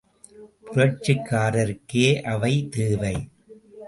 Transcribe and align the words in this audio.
புரட்சிக்காரருக்கே 0.67 2.07
அவை 2.23 2.53
தேவை! 2.71 3.15